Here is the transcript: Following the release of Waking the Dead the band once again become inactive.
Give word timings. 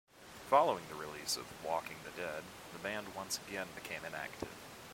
Following 0.49 0.81
the 0.89 0.95
release 0.95 1.37
of 1.37 1.45
Waking 1.63 1.97
the 2.03 2.19
Dead 2.19 2.41
the 2.73 2.79
band 2.79 3.13
once 3.15 3.39
again 3.47 3.67
become 3.75 4.03
inactive. 4.03 4.49